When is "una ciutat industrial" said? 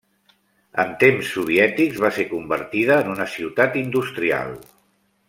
3.17-4.57